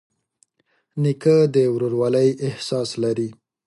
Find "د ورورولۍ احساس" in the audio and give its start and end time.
1.53-2.89